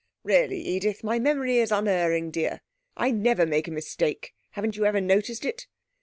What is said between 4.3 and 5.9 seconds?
Haven't you ever noticed it?'